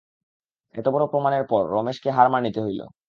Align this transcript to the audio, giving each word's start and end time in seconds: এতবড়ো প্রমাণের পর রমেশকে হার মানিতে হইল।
এতবড়ো 0.75 1.05
প্রমাণের 1.07 1.43
পর 1.47 1.63
রমেশকে 1.71 2.09
হার 2.11 2.27
মানিতে 2.29 2.59
হইল। 2.61 2.81